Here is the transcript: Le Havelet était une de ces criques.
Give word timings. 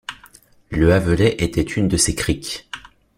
Le 0.71 0.91
Havelet 0.91 1.35
était 1.43 1.61
une 1.61 1.87
de 1.87 1.95
ces 1.95 2.15
criques. 2.15 2.67